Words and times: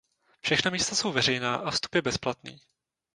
Všechna 0.41 0.71
místa 0.71 0.95
jsou 0.95 1.11
veřejná 1.11 1.55
a 1.55 1.71
vstup 1.71 1.95
je 1.95 2.01
bezplatný. 2.01 2.57